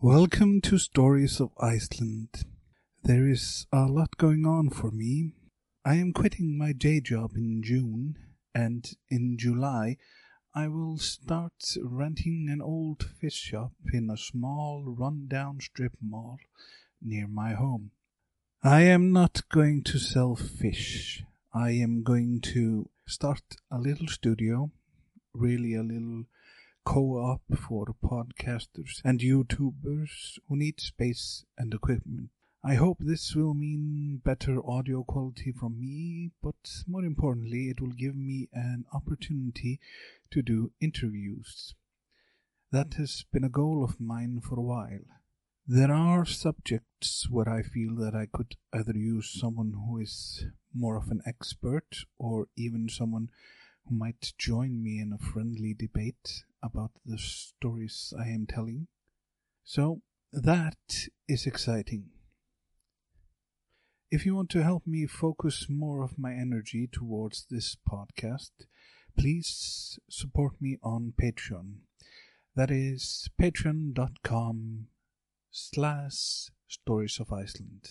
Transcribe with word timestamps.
Welcome 0.00 0.60
to 0.60 0.78
Stories 0.78 1.40
of 1.40 1.50
Iceland. 1.60 2.44
There 3.02 3.28
is 3.28 3.66
a 3.72 3.86
lot 3.86 4.16
going 4.16 4.46
on 4.46 4.70
for 4.70 4.92
me. 4.92 5.32
I 5.84 5.96
am 5.96 6.12
quitting 6.12 6.56
my 6.56 6.70
day 6.72 7.00
job 7.00 7.32
in 7.34 7.64
June, 7.64 8.14
and 8.54 8.88
in 9.10 9.36
July 9.36 9.96
I 10.54 10.68
will 10.68 10.98
start 10.98 11.74
renting 11.82 12.46
an 12.48 12.62
old 12.62 13.10
fish 13.20 13.34
shop 13.34 13.72
in 13.92 14.08
a 14.08 14.16
small 14.16 14.84
run-down 14.86 15.58
strip 15.60 15.94
mall 16.00 16.38
near 17.02 17.26
my 17.26 17.54
home. 17.54 17.90
I 18.62 18.82
am 18.82 19.10
not 19.10 19.48
going 19.48 19.82
to 19.82 19.98
sell 19.98 20.36
fish. 20.36 21.24
I 21.52 21.72
am 21.72 22.04
going 22.04 22.40
to 22.52 22.88
start 23.08 23.42
a 23.68 23.78
little 23.78 24.06
studio, 24.06 24.70
really 25.34 25.74
a 25.74 25.82
little 25.82 26.26
co-op 26.84 27.42
for 27.56 27.86
podcasters 28.02 29.00
and 29.04 29.20
YouTubers 29.20 30.38
who 30.48 30.56
need 30.56 30.80
space 30.80 31.44
and 31.56 31.74
equipment. 31.74 32.30
I 32.64 32.74
hope 32.74 32.98
this 33.00 33.34
will 33.36 33.54
mean 33.54 34.20
better 34.24 34.58
audio 34.66 35.04
quality 35.04 35.52
from 35.52 35.80
me, 35.80 36.32
but 36.42 36.56
more 36.86 37.04
importantly, 37.04 37.68
it 37.68 37.80
will 37.80 37.92
give 37.92 38.16
me 38.16 38.48
an 38.52 38.84
opportunity 38.92 39.80
to 40.30 40.42
do 40.42 40.72
interviews. 40.80 41.74
That 42.72 42.94
has 42.94 43.24
been 43.32 43.44
a 43.44 43.48
goal 43.48 43.84
of 43.84 44.00
mine 44.00 44.40
for 44.40 44.58
a 44.58 44.62
while. 44.62 45.06
There 45.66 45.92
are 45.92 46.24
subjects 46.24 47.28
where 47.30 47.48
I 47.48 47.62
feel 47.62 47.94
that 47.96 48.14
I 48.14 48.26
could 48.26 48.56
either 48.72 48.96
use 48.96 49.30
someone 49.30 49.74
who 49.86 49.98
is 49.98 50.44
more 50.74 50.96
of 50.96 51.10
an 51.10 51.20
expert 51.26 52.04
or 52.18 52.48
even 52.56 52.88
someone 52.88 53.28
who 53.86 53.94
might 53.94 54.32
join 54.36 54.82
me 54.82 54.98
in 54.98 55.12
a 55.12 55.18
friendly 55.18 55.74
debate 55.74 56.44
about 56.62 56.92
the 57.04 57.18
stories 57.18 58.12
I 58.18 58.28
am 58.28 58.46
telling. 58.46 58.88
So 59.64 60.00
that 60.32 60.76
is 61.28 61.46
exciting. 61.46 62.10
If 64.10 64.24
you 64.24 64.34
want 64.34 64.48
to 64.50 64.62
help 64.62 64.86
me 64.86 65.06
focus 65.06 65.66
more 65.68 66.02
of 66.02 66.18
my 66.18 66.32
energy 66.32 66.88
towards 66.90 67.46
this 67.50 67.76
podcast, 67.88 68.52
please 69.18 69.98
support 70.08 70.54
me 70.60 70.78
on 70.82 71.12
Patreon. 71.20 71.80
That 72.56 72.70
is 72.70 73.28
patreon.com 73.40 74.86
slash 75.50 76.50
stories 76.66 77.20
of 77.20 77.32
Iceland. 77.32 77.88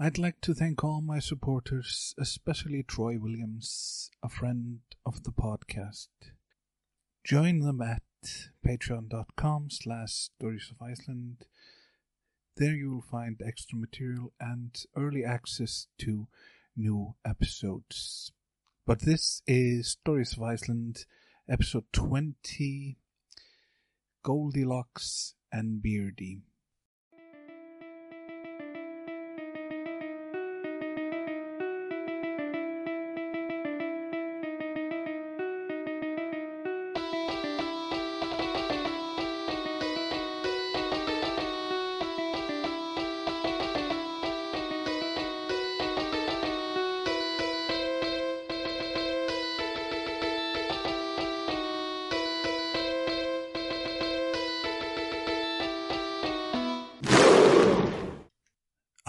I'd 0.00 0.16
like 0.16 0.40
to 0.42 0.54
thank 0.54 0.84
all 0.84 1.00
my 1.00 1.18
supporters, 1.18 2.14
especially 2.20 2.84
Troy 2.84 3.18
Williams, 3.18 4.12
a 4.22 4.28
friend 4.28 4.78
of 5.04 5.24
the 5.24 5.32
podcast. 5.32 6.06
Join 7.24 7.58
them 7.58 7.82
at 7.82 8.02
patreon.com 8.64 9.70
slash 9.70 10.12
stories 10.12 10.70
of 10.70 10.86
Iceland. 10.86 11.46
There 12.56 12.76
you 12.76 12.92
will 12.92 13.04
find 13.10 13.42
extra 13.44 13.76
material 13.76 14.32
and 14.38 14.80
early 14.96 15.24
access 15.24 15.88
to 15.98 16.28
new 16.76 17.16
episodes. 17.24 18.30
But 18.86 19.00
this 19.00 19.42
is 19.48 19.88
Stories 19.88 20.36
of 20.36 20.44
Iceland, 20.44 21.06
episode 21.48 21.86
20, 21.92 22.98
Goldilocks 24.22 25.34
and 25.50 25.82
Beardy. 25.82 26.42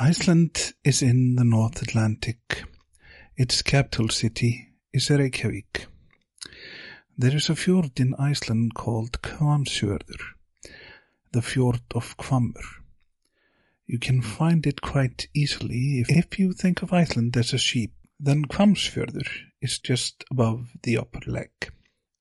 Iceland 0.09 0.73
is 0.83 1.03
in 1.03 1.35
the 1.35 1.43
North 1.43 1.83
Atlantic. 1.83 2.63
Its 3.37 3.61
capital 3.61 4.09
city 4.09 4.69
is 4.91 5.11
Reykjavik. 5.11 5.85
There 7.15 7.35
is 7.35 7.47
a 7.47 7.55
fjord 7.55 7.99
in 7.99 8.15
Iceland 8.15 8.73
called 8.73 9.21
Hvammsfjörður, 9.21 10.23
the 11.31 11.43
fjord 11.43 11.83
of 11.93 12.17
Hvammur. 12.17 12.65
You 13.85 13.99
can 13.99 14.23
find 14.23 14.65
it 14.65 14.81
quite 14.81 15.27
easily 15.35 16.03
if 16.07 16.39
you 16.39 16.53
think 16.53 16.81
of 16.81 16.91
Iceland 16.91 17.37
as 17.37 17.53
a 17.53 17.59
sheep. 17.59 17.93
Then 18.19 18.45
Hvammsfjörður 18.45 19.29
is 19.61 19.77
just 19.77 20.23
above 20.31 20.71
the 20.81 20.97
upper 20.97 21.21
leg. 21.29 21.51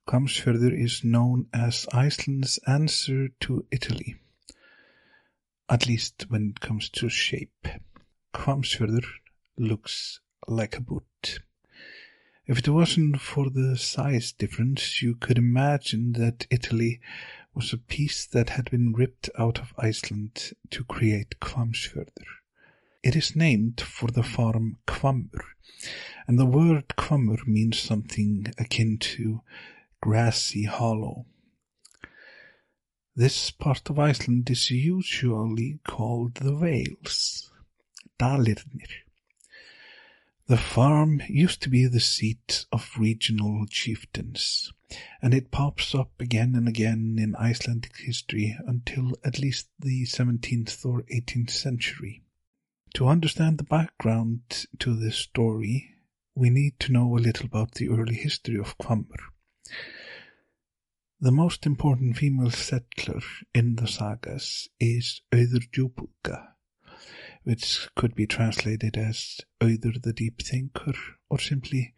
Hvammsfjörður 0.07 0.79
is 0.79 1.05
known 1.05 1.47
as 1.55 1.87
Iceland's 1.95 2.59
answer 2.67 3.29
to 3.41 3.65
Italy 3.71 4.19
at 5.69 5.87
least 5.87 6.27
when 6.29 6.51
it 6.51 6.61
comes 6.61 6.89
to 6.91 7.09
shape. 7.09 7.69
Hvammsfjörður 8.35 9.07
looks 9.57 10.21
like 10.47 10.77
a 10.77 10.81
boot. 10.81 11.41
If 12.47 12.61
it 12.61 12.69
wasn't 12.69 13.21
for 13.21 13.51
the 13.51 13.77
size 13.77 14.33
difference, 14.33 15.03
you 15.03 15.15
could 15.15 15.37
imagine 15.37 16.13
that 16.13 16.47
Italy 16.51 17.01
was 17.55 17.73
a 17.73 17.79
piece 17.79 18.25
that 18.27 18.51
had 18.51 18.71
been 18.71 18.93
ripped 18.93 19.29
out 19.39 19.59
of 19.59 19.75
Iceland 19.77 20.53
to 20.71 20.85
create 20.85 21.39
Hvammsfjörður. 21.41 22.31
It 23.03 23.15
is 23.15 23.37
named 23.37 23.81
for 23.81 24.09
the 24.11 24.23
farm 24.23 24.79
Hvammur, 24.87 25.43
and 26.27 26.39
the 26.39 26.47
word 26.47 26.89
Hvammur 26.97 27.47
means 27.47 27.79
something 27.79 28.53
akin 28.59 28.99
to 28.99 29.43
grassy 30.01 30.65
hollow. 30.65 31.27
This 33.19 33.51
part 33.51 33.91
of 33.91 33.99
Iceland 33.99 34.49
is 34.49 34.71
usually 34.71 35.81
called 35.85 36.37
the 36.37 36.55
Vales, 36.55 37.51
Dalirnir. 38.17 38.93
The 40.47 40.57
farm 40.57 41.23
used 41.29 41.61
to 41.63 41.69
be 41.69 41.87
the 41.87 41.99
seat 41.99 42.67
of 42.71 42.93
regional 42.97 43.67
chieftains, 43.67 44.73
and 45.21 45.35
it 45.35 45.51
pops 45.51 45.97
up 45.97 46.13
again 46.21 46.55
and 46.55 46.69
again 46.69 47.17
in 47.19 47.35
Icelandic 47.35 47.97
history 47.97 48.57
until 48.65 49.19
at 49.25 49.41
least 49.41 49.67
the 49.81 50.05
17th 50.05 50.87
or 50.87 51.03
18th 51.13 51.51
century. 51.51 52.23
To 52.95 53.09
understand 53.09 53.59
the 53.59 53.65
background 53.65 54.67
to 54.79 54.95
this 54.95 55.17
story, 55.17 55.91
we 56.37 56.51
need 56.51 56.79
to 56.79 56.93
know 56.93 57.17
a 57.17 57.19
little 57.19 57.47
about 57.47 57.75
the 57.75 57.89
early 57.89 58.15
history 58.15 58.59
of 58.59 58.79
Hvammur. 58.79 59.33
The 61.21 61.33
most 61.33 61.67
important 61.67 62.17
female 62.17 62.53
settler 62.53 63.21
in 63.53 63.75
the 63.75 63.89
sagas 63.89 64.69
is 64.79 65.21
Auður 65.33 65.69
Djúpúðga, 65.69 66.51
which 67.43 67.89
could 67.97 68.15
be 68.15 68.29
translated 68.29 68.97
as 68.97 69.41
Auður 69.61 70.01
the 70.01 70.13
Deep 70.13 70.41
Thinker 70.41 70.95
or 71.29 71.41
simply 71.41 71.93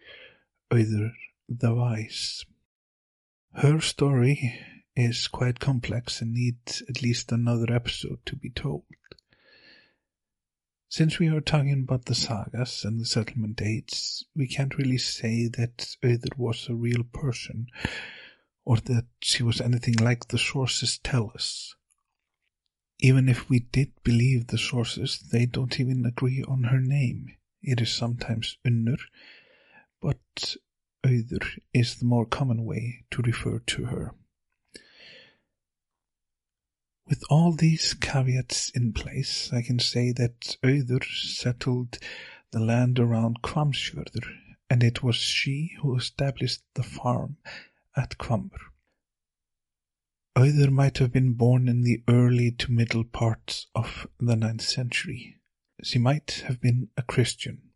Auður 0.71 1.13
the 1.51 1.75
Wise. 1.75 2.47
Her 3.53 3.83
story 3.83 4.59
is 4.97 5.29
quite 5.29 5.61
complex 5.61 6.23
and 6.23 6.33
needs 6.33 6.83
at 6.89 7.03
least 7.03 7.31
another 7.31 7.71
episode 7.71 8.25
to 8.25 8.37
be 8.37 8.49
told. 8.49 8.85
Since 10.89 11.19
we 11.19 11.29
are 11.29 11.43
talking 11.43 11.85
about 11.87 12.07
the 12.07 12.15
sagas 12.15 12.87
and 12.87 12.99
the 12.99 13.05
settlement 13.05 13.57
dates, 13.57 14.25
we 14.35 14.49
can't 14.49 14.79
really 14.79 14.97
say 14.97 15.47
that 15.59 15.95
Auður 16.03 16.39
was 16.39 16.71
a 16.71 16.75
real 16.75 17.05
person 17.05 17.67
or 18.65 18.77
that 18.77 19.07
she 19.21 19.43
was 19.43 19.61
anything 19.61 19.95
like 19.95 20.29
the 20.29 20.39
sources 20.39 20.99
tell 21.03 21.33
us. 21.35 21.75
Even 22.99 23.29
if 23.29 23.49
we 23.49 23.61
did 23.61 23.93
believe 24.05 24.49
the 24.49 24.59
sources, 24.59 25.21
they 25.33 25.47
don't 25.47 25.81
even 25.81 26.05
agree 26.05 26.45
on 26.47 26.65
her 26.65 26.81
name. 26.81 27.35
It 27.63 27.81
is 27.81 27.93
sometimes 27.93 28.59
Unnur, 28.67 28.99
but 30.01 30.57
Auður 31.05 31.59
is 31.73 31.97
the 31.97 32.05
more 32.05 32.27
common 32.27 32.65
way 32.65 33.05
to 33.11 33.23
refer 33.23 33.59
to 33.59 33.87
her. 33.87 34.15
With 37.07 37.25
all 37.31 37.53
these 37.53 37.95
caveats 37.95 38.71
in 38.71 38.93
place, 38.93 39.51
I 39.53 39.63
can 39.63 39.79
say 39.79 40.13
that 40.13 40.57
Auður 40.63 41.05
settled 41.05 41.99
the 42.53 42.61
land 42.61 42.99
around 42.99 43.43
Hvammsfjörður, 43.43 44.27
and 44.69 44.83
it 44.83 45.03
was 45.03 45.17
she 45.17 45.73
who 45.81 45.97
established 45.97 46.63
the 46.75 46.83
farm 46.83 47.39
at 48.01 48.17
Hvammur. 48.17 48.63
Auður 50.35 50.71
might 50.71 50.97
have 50.99 51.13
been 51.13 51.35
born 51.35 51.69
in 51.69 51.83
the 51.83 52.03
early 52.09 52.51
to 52.53 52.73
middle 52.73 53.05
parts 53.05 53.67
of 53.75 54.07
the 54.19 54.37
ninth 54.37 54.63
century. 54.63 55.37
She 55.83 55.99
might 55.99 56.45
have 56.47 56.63
been 56.63 56.89
a 56.97 57.03
Christian. 57.03 57.73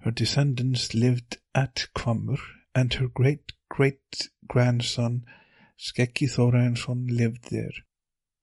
Her 0.00 0.10
descendants 0.10 0.92
lived 0.92 1.38
at 1.54 1.86
Hvammur, 1.94 2.40
and 2.74 2.92
her 2.94 3.06
great 3.06 3.52
great 3.68 4.28
grandson 4.48 5.24
Skeggi 5.78 6.28
Thorainsson 6.28 7.06
lived 7.06 7.50
there. 7.52 7.76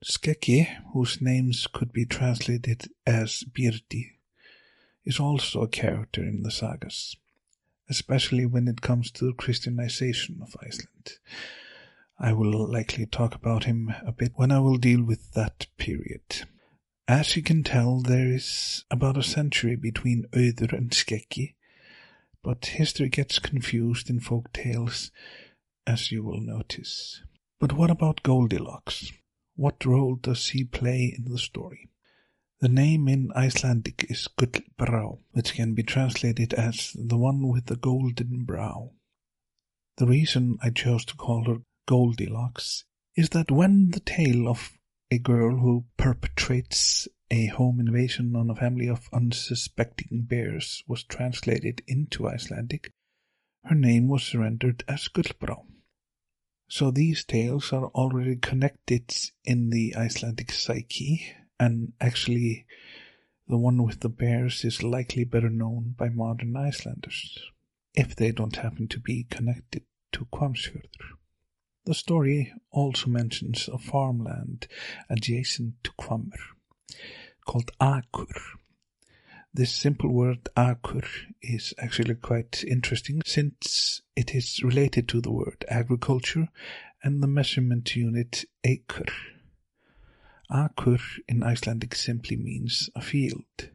Skeggi, 0.02 0.62
whose 0.94 1.20
names 1.20 1.68
could 1.74 1.92
be 1.92 2.06
translated 2.06 2.88
as 3.06 3.44
Beardy, 3.44 4.20
is 5.04 5.20
also 5.20 5.64
a 5.64 5.68
character 5.68 6.24
in 6.24 6.44
the 6.44 6.52
sagas, 6.52 7.18
especially 7.90 8.46
when 8.46 8.68
it 8.68 8.82
comes 8.82 9.12
to 9.12 9.26
the 9.26 9.34
Christianization 9.34 10.40
of 10.42 10.56
Iceland. 10.62 11.20
I 12.20 12.34
will 12.34 12.72
likely 12.72 13.06
talk 13.06 13.36
about 13.36 13.66
him 13.66 13.94
a 14.06 14.12
bit 14.12 14.32
when 14.36 14.52
I 14.52 14.60
will 14.60 14.78
deal 14.78 15.04
with 15.04 15.34
that 15.34 15.68
period. 15.78 16.48
As 17.08 17.36
you 17.36 17.44
can 17.44 17.64
tell, 17.64 18.00
there 18.00 18.32
is 18.32 18.84
about 18.90 19.18
a 19.18 19.24
century 19.24 19.76
between 19.76 20.26
Auður 20.32 20.74
and 20.74 20.92
Skeggi, 20.92 21.56
but 22.42 22.66
history 22.66 23.10
gets 23.10 23.38
confused 23.40 24.10
in 24.10 24.20
folk 24.20 24.52
tales, 24.54 25.12
as 25.86 26.12
you 26.12 26.24
will 26.24 26.42
notice. 26.42 27.22
But 27.60 27.74
what 27.74 27.92
about 27.92 28.24
Goldilocks? 28.24 29.12
What 29.56 29.86
role 29.86 30.16
does 30.16 30.50
he 30.50 30.64
play 30.64 31.14
in 31.18 31.32
the 31.32 31.38
story? 31.38 31.90
The 32.62 32.70
name 32.70 33.10
in 33.10 33.32
Icelandic 33.36 34.06
is 34.10 34.30
Gullbrá, 34.38 35.20
which 35.32 35.54
can 35.54 35.74
be 35.74 35.84
translated 35.84 36.54
as 36.54 36.96
the 36.98 37.18
one 37.18 37.50
with 37.50 37.66
the 37.66 37.76
golden 37.76 38.46
brow. 38.46 38.94
The 39.98 40.08
reason 40.08 40.58
I 40.62 40.70
chose 40.70 41.04
to 41.06 41.16
call 41.16 41.46
her 41.46 41.64
Goldilocks 41.86 42.86
is 43.16 43.30
that 43.30 43.52
when 43.52 43.92
the 43.92 44.00
tale 44.00 44.48
of 44.48 44.72
a 45.12 45.20
girl 45.20 45.58
who 45.58 45.86
perpetrates 45.98 47.10
a 47.30 47.48
home 47.48 47.82
invasion 47.82 48.36
on 48.36 48.50
a 48.50 48.56
family 48.56 48.88
of 48.88 49.10
unsuspecting 49.12 50.24
bears 50.24 50.82
was 50.88 51.04
translated 51.04 51.82
into 51.88 52.28
Icelandic, 52.28 52.92
her 53.66 53.76
name 53.76 54.08
was 54.08 54.34
rendered 54.34 54.84
as 54.88 55.10
Gullbrá. 55.10 55.66
So 56.70 56.90
these 56.90 57.26
tales 57.26 57.74
are 57.74 57.88
already 57.88 58.38
connected 58.38 59.14
in 59.44 59.72
the 59.72 59.96
Icelandic 59.96 60.52
psyche, 60.52 61.36
and 61.60 61.94
actually 62.02 62.66
the 63.48 63.58
one 63.58 63.84
with 63.84 64.00
the 64.00 64.10
bears 64.10 64.66
is 64.66 64.84
likely 64.84 65.24
better 65.24 65.50
known 65.50 65.94
by 65.98 66.10
modern 66.10 66.56
Icelanders, 66.56 67.40
if 67.94 68.16
they 68.16 68.32
don't 68.32 68.56
happen 68.56 68.88
to 68.88 69.00
be 69.00 69.28
connected 69.30 69.84
to 70.14 70.26
Hvammsfjörður. 70.26 71.18
The 71.86 71.94
story 71.94 72.52
also 72.72 73.10
mentions 73.12 73.70
a 73.72 73.78
farmland 73.78 74.68
adjacent 75.08 75.84
to 75.84 75.92
Hvammur 76.00 76.56
called 77.46 77.70
Akur. 77.80 78.34
This 79.54 79.72
simple 79.72 80.12
word 80.12 80.50
Akur 80.58 81.06
is 81.44 81.76
actually 81.78 82.16
quite 82.16 82.64
interesting 82.64 83.22
since 83.24 84.02
it 84.16 84.34
is 84.34 84.64
related 84.64 85.08
to 85.10 85.22
the 85.22 85.32
word 85.32 85.64
agriculture 85.70 86.50
and 87.04 87.22
the 87.22 87.28
measurement 87.28 87.96
unit 87.96 88.46
acre. 88.64 89.06
Akur 90.50 91.02
in 91.28 91.44
Icelandic 91.44 91.96
simply 91.96 92.38
means 92.38 92.90
a 92.96 93.02
field. 93.02 93.70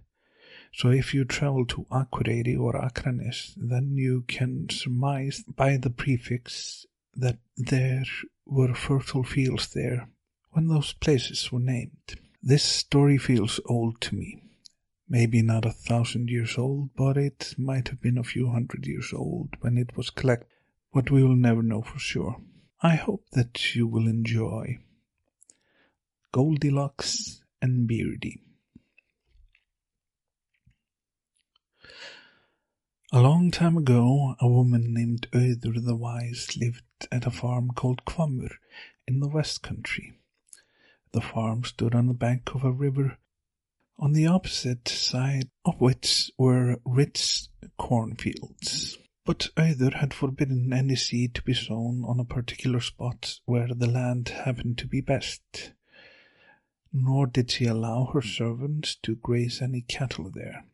So 0.73 0.91
if 0.91 1.13
you 1.13 1.25
travel 1.25 1.67
to 1.67 1.87
Akureyri 1.91 2.59
or 2.59 2.75
Akranes, 2.75 3.55
then 3.57 3.97
you 3.97 4.23
can 4.29 4.69
surmise 4.71 5.43
by 5.43 5.77
the 5.77 5.91
prefix 5.91 6.87
that 7.15 7.39
there 7.57 8.05
were 8.47 8.75
fertile 8.75 9.25
fields 9.25 9.69
there 9.69 10.09
when 10.53 10.69
those 10.69 10.93
places 10.93 11.51
were 11.51 11.61
named. 11.61 12.21
This 12.43 12.63
story 12.63 13.19
feels 13.19 13.61
old 13.67 14.01
to 14.03 14.15
me. 14.15 14.43
Maybe 15.09 15.43
not 15.43 15.65
a 15.65 15.73
thousand 15.73 16.31
years 16.31 16.57
old, 16.57 16.91
but 16.97 17.17
it 17.17 17.55
might 17.59 17.89
have 17.89 18.01
been 18.01 18.17
a 18.17 18.25
few 18.25 18.51
hundred 18.51 18.87
years 18.87 19.13
old 19.13 19.57
when 19.61 19.77
it 19.77 19.97
was 19.97 20.11
collected, 20.11 20.47
but 20.95 21.11
we 21.11 21.25
will 21.25 21.37
never 21.37 21.63
know 21.63 21.83
for 21.83 21.99
sure. 21.99 22.41
I 22.81 22.95
hope 22.95 23.25
that 23.33 23.75
you 23.75 23.89
will 23.89 24.07
enjoy 24.07 24.79
Goldilocks 26.33 27.43
and 27.61 27.89
Beardy. 27.89 28.41
A 33.13 33.21
long 33.21 33.51
time 33.51 33.77
ago, 33.77 34.37
a 34.39 34.47
woman 34.47 34.95
named 34.95 35.27
Auður 35.33 35.85
the 35.85 35.97
Wise 35.97 36.57
lived 36.57 36.85
at 37.11 37.27
a 37.27 37.33
farm 37.33 37.73
called 37.75 38.05
Hvammur 38.05 38.53
in 39.09 39.19
the 39.19 39.29
West 39.29 39.65
Country. 39.65 40.13
The 41.11 41.21
farm 41.21 41.65
stood 41.65 41.97
on 41.97 42.07
the 42.07 42.15
bank 42.15 42.55
of 42.55 42.63
a 42.63 42.71
river, 42.71 43.19
on 43.99 44.13
the 44.13 44.29
opposite 44.29 44.89
side 44.89 45.51
of 45.65 45.81
which 45.81 46.31
were 46.39 46.81
rich 46.85 47.49
cornfields. 47.77 48.97
But 49.27 49.49
Auður 49.57 49.95
had 49.95 50.15
forbidden 50.15 50.73
any 50.73 50.95
seed 50.95 51.35
to 51.35 51.43
be 51.43 51.55
sown 51.55 52.05
on 52.07 52.21
a 52.21 52.25
particular 52.25 52.79
spot 52.79 53.41
where 53.47 53.75
the 53.75 53.91
land 53.91 54.29
happened 54.29 54.79
to 54.79 54.87
be 54.87 55.01
best, 55.01 55.73
nor 56.93 57.27
did 57.27 57.51
she 57.51 57.67
allow 57.67 58.11
her 58.13 58.23
servants 58.23 58.97
to 58.97 59.15
graze 59.17 59.63
any 59.63 59.81
cattle 59.83 60.31
there 60.31 60.65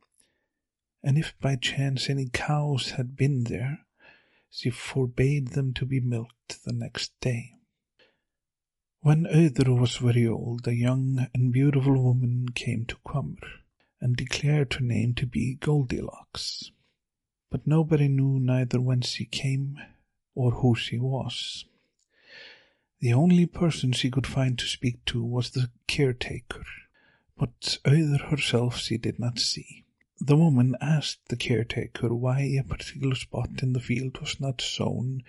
and 1.06 1.16
if 1.16 1.38
by 1.40 1.54
chance 1.54 2.10
any 2.10 2.28
cows 2.32 2.90
had 2.96 3.14
been 3.14 3.44
there, 3.44 3.86
she 4.50 4.70
forbade 4.70 5.48
them 5.48 5.72
to 5.72 5.86
be 5.86 6.00
milked 6.00 6.64
the 6.64 6.72
next 6.72 7.12
day. 7.20 7.54
When 9.02 9.24
Auður 9.26 9.78
was 9.78 9.98
very 9.98 10.26
old, 10.26 10.66
a 10.66 10.74
young 10.74 11.28
and 11.32 11.52
beautiful 11.52 12.02
woman 12.02 12.48
came 12.48 12.86
to 12.86 12.96
Hvammur 13.06 13.38
and 14.00 14.16
declared 14.16 14.74
her 14.74 14.84
name 14.84 15.14
to 15.14 15.26
be 15.26 15.54
Goldilocks. 15.54 16.72
But 17.52 17.68
nobody 17.68 18.08
knew 18.08 18.40
neither 18.40 18.80
whence 18.80 19.10
she 19.10 19.26
came 19.26 19.78
or 20.34 20.50
who 20.50 20.74
she 20.74 20.98
was. 20.98 21.66
The 23.00 23.12
only 23.12 23.46
person 23.46 23.92
she 23.92 24.10
could 24.10 24.26
find 24.26 24.58
to 24.58 24.66
speak 24.66 25.04
to 25.06 25.22
was 25.22 25.50
the 25.50 25.70
caretaker, 25.86 26.64
but 27.36 27.78
Auður 27.84 28.30
herself 28.30 28.78
she 28.78 28.96
did 28.96 29.18
not 29.18 29.38
see. 29.38 29.84
The 30.18 30.36
woman 30.36 30.76
asked 30.80 31.28
the 31.28 31.36
caretaker 31.36 32.14
why 32.14 32.40
a 32.40 32.64
particular 32.64 33.14
spot 33.14 33.62
in 33.62 33.74
the 33.74 33.80
field 33.80 34.18
was 34.18 34.40
not 34.40 34.62
sown 34.62 35.22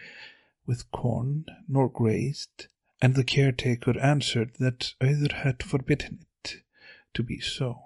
with 0.66 0.90
corn 0.92 1.46
nor 1.68 1.90
grazed, 1.90 2.68
and 3.02 3.16
the 3.16 3.26
caretaker 3.26 4.00
answered 4.00 4.54
that 4.60 4.94
Auður 5.02 5.34
had 5.34 5.62
forbidden 5.62 6.26
it 6.44 6.64
to 7.14 7.22
be 7.22 7.42
so. 7.42 7.84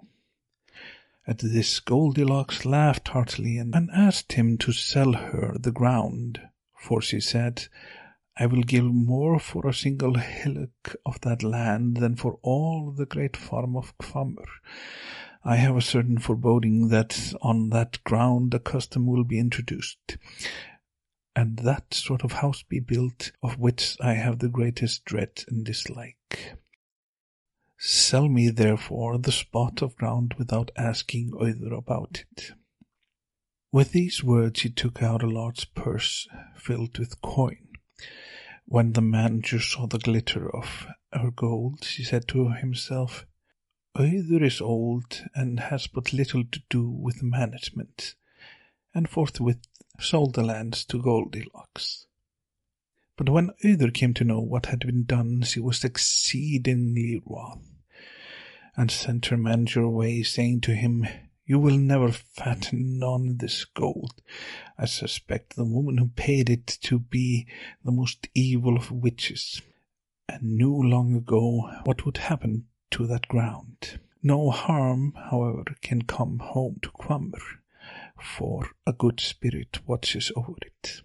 At 1.26 1.40
this 1.40 1.80
Goldilocks 1.80 2.66
laughed 2.66 3.08
heartily 3.10 3.58
and 3.58 3.74
asked 3.92 4.34
him 4.34 4.60
to 4.60 4.72
sell 4.72 5.14
her 5.14 5.58
the 5.58 5.72
ground, 5.72 6.40
for 6.78 7.02
she 7.02 7.20
said, 7.20 7.68
I 8.38 8.46
will 8.46 8.64
give 8.64 8.86
more 8.86 9.40
for 9.40 9.68
a 9.68 9.74
single 9.74 10.16
hillock 10.16 10.96
of 11.06 11.20
that 11.22 11.44
land 11.44 11.98
than 11.98 12.16
for 12.16 12.40
all 12.42 12.92
the 12.92 13.06
great 13.06 13.36
farm 13.36 13.76
of 13.76 13.98
Hvammur. 13.98 14.48
I 15.44 15.56
have 15.58 15.76
a 15.76 15.82
certain 15.82 16.18
foreboding 16.18 16.90
that 16.90 17.34
on 17.42 17.70
that 17.70 18.04
ground 18.04 18.54
a 18.54 18.60
custom 18.60 19.08
will 19.08 19.24
be 19.24 19.40
introduced, 19.40 20.18
and 21.36 21.58
that 21.60 21.94
sort 21.94 22.24
of 22.24 22.34
house 22.34 22.64
be 22.64 22.80
built 22.80 23.32
of 23.42 23.58
which 23.58 23.98
I 24.00 24.14
have 24.14 24.40
the 24.40 24.50
greatest 24.50 25.04
dread 25.04 25.44
and 25.48 25.66
dislike. 25.66 26.58
Sell 27.78 28.30
me, 28.30 28.50
therefore, 28.50 29.18
the 29.18 29.32
spot 29.32 29.82
of 29.82 29.96
ground 29.96 30.36
without 30.38 30.70
asking 30.78 31.34
either 31.42 31.74
about 31.74 32.24
it. 32.32 32.52
With 33.72 33.92
these 33.92 34.24
words 34.24 34.62
he 34.62 34.70
took 34.70 35.02
out 35.02 35.24
a 35.24 35.28
large 35.28 35.74
purse 35.74 36.28
filled 36.56 37.00
with 37.00 37.22
coin. 37.22 37.71
When 38.72 38.94
the 38.94 39.02
manager 39.02 39.60
saw 39.60 39.86
the 39.86 40.00
glitter 40.00 40.50
of 40.56 40.88
her 41.12 41.30
gold, 41.30 41.84
he 41.84 42.06
said 42.06 42.26
to 42.30 42.52
himself, 42.54 43.26
Auður 43.98 44.42
is 44.42 44.62
old 44.62 45.26
and 45.36 45.60
has 45.60 45.88
but 45.88 46.14
little 46.14 46.46
to 46.46 46.62
do 46.70 46.90
with 46.90 47.22
management, 47.22 48.16
and 48.94 49.10
forthwith 49.10 49.68
sold 50.00 50.36
the 50.36 50.44
lands 50.44 50.86
to 50.86 51.02
Goldilocks. 51.02 52.06
But 53.18 53.28
when 53.28 53.50
Auður 53.62 53.94
came 53.94 54.14
to 54.14 54.24
know 54.24 54.40
what 54.40 54.68
had 54.68 54.86
been 54.86 55.04
done, 55.04 55.42
she 55.42 55.60
was 55.60 55.84
exceedingly 55.84 57.22
wroth, 57.26 57.74
and 58.78 58.90
sent 58.90 59.26
her 59.26 59.38
manager 59.38 59.82
away, 59.82 60.24
saying 60.24 60.62
to 60.62 60.76
him, 60.76 61.06
You 61.52 61.60
will 61.60 61.78
never 61.78 62.14
fatten 62.14 63.04
on 63.04 63.36
this 63.40 63.66
gold. 63.66 64.22
I 64.78 64.86
suspect 64.86 65.58
the 65.58 65.66
woman 65.66 65.98
who 65.98 66.08
paid 66.08 66.50
it 66.50 66.66
to 66.84 66.98
be 66.98 67.46
the 67.84 67.92
most 67.92 68.30
evil 68.34 68.78
of 68.78 68.90
witches, 68.90 69.62
and 70.30 70.56
knew 70.56 70.74
long 70.74 71.14
ago 71.14 71.70
what 71.84 72.06
would 72.06 72.20
happen 72.20 72.68
to 72.92 73.06
that 73.08 73.28
ground. 73.28 74.00
No 74.24 74.50
harm, 74.50 75.12
however, 75.30 75.66
can 75.82 76.04
come 76.04 76.40
home 76.40 76.80
to 76.84 76.90
Hvammur, 76.92 77.44
for 78.18 78.70
a 78.88 78.94
good 78.94 79.20
spirit 79.20 79.86
watches 79.86 80.32
over 80.38 80.56
it. 80.62 81.02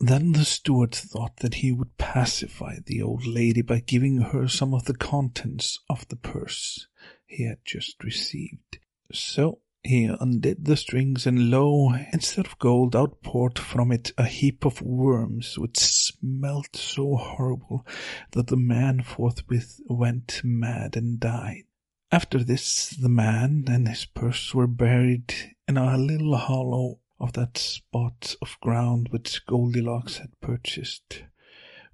Then 0.00 0.32
the 0.32 0.44
steward 0.44 0.92
thought 0.92 1.36
that 1.36 1.54
he 1.62 1.70
would 1.70 1.98
pacify 1.98 2.78
the 2.84 3.00
old 3.00 3.28
lady 3.28 3.62
by 3.62 3.78
giving 3.78 4.22
her 4.22 4.48
some 4.48 4.74
of 4.74 4.86
the 4.86 4.96
contents 4.96 5.78
of 5.88 6.08
the 6.08 6.16
purse 6.16 6.88
he 7.24 7.44
had 7.46 7.58
just 7.64 8.02
received. 8.02 8.80
So 9.12 9.60
he 9.84 10.04
undid 10.04 10.64
the 10.64 10.76
strings, 10.76 11.26
and 11.26 11.50
lo, 11.50 11.92
instead 12.12 12.46
of 12.46 12.58
gold, 12.58 12.96
out 12.96 13.22
poured 13.22 13.58
from 13.58 13.92
it 13.92 14.12
a 14.16 14.24
heap 14.24 14.64
of 14.64 14.80
worms 14.80 15.58
which 15.58 15.76
smelt 15.78 16.74
so 16.74 17.16
horrible 17.16 17.86
that 18.32 18.46
the 18.46 18.56
man 18.56 19.02
forthwith 19.02 19.80
went 19.86 20.40
mad 20.42 20.96
and 20.96 21.20
died. 21.20 21.64
After 22.10 22.42
this, 22.42 22.90
the 22.90 23.08
man 23.08 23.64
and 23.68 23.86
his 23.88 24.06
purse 24.06 24.54
were 24.54 24.66
buried 24.66 25.34
in 25.68 25.76
a 25.76 25.98
little 25.98 26.36
hollow 26.36 27.00
of 27.20 27.32
that 27.34 27.58
spot 27.58 28.36
of 28.40 28.56
ground 28.60 29.08
which 29.10 29.44
Goldilocks 29.46 30.18
had 30.18 30.40
purchased, 30.40 31.24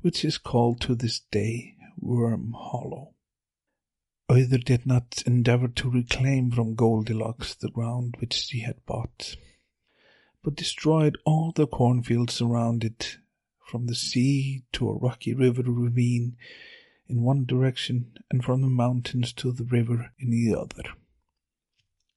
which 0.00 0.24
is 0.24 0.38
called 0.38 0.80
to 0.82 0.94
this 0.94 1.20
day 1.30 1.74
Worm 1.98 2.54
Hollow. 2.56 3.14
Auður 4.30 4.62
did 4.62 4.86
not 4.86 5.24
endeavor 5.26 5.66
to 5.66 5.90
reclaim 5.90 6.52
from 6.52 6.76
Goldilocks 6.76 7.56
the 7.56 7.68
ground 7.68 8.14
which 8.20 8.34
she 8.34 8.60
had 8.60 8.86
bought, 8.86 9.34
but 10.44 10.54
destroyed 10.54 11.18
all 11.24 11.50
the 11.50 11.66
cornfields 11.66 12.40
around 12.40 12.84
it, 12.84 13.18
from 13.66 13.86
the 13.86 13.94
sea 13.96 14.62
to 14.70 14.88
a 14.88 14.96
rocky 14.96 15.34
river 15.34 15.64
ravine 15.64 16.36
in 17.08 17.22
one 17.22 17.44
direction, 17.44 18.12
and 18.30 18.44
from 18.44 18.60
the 18.60 18.68
mountains 18.68 19.32
to 19.32 19.50
the 19.50 19.64
river 19.64 20.12
in 20.20 20.30
the 20.30 20.54
other. 20.54 20.88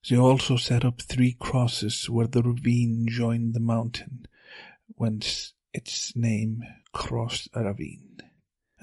She 0.03 0.15
also 0.15 0.55
set 0.55 0.85
up 0.85 1.01
three 1.01 1.33
crosses 1.33 2.11
where 2.11 2.27
the 2.27 2.43
ravine 2.43 3.07
joined 3.09 3.55
the 3.55 3.59
mountain, 3.59 4.27
whence 4.85 5.53
its 5.73 6.15
name 6.15 6.61
Cross 6.91 7.49
Ravine, 7.55 8.12